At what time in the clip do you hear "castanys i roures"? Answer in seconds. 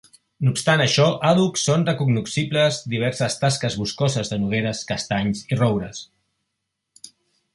4.93-6.03